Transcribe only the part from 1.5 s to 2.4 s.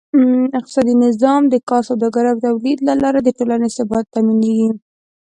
کار، سوداګرۍ او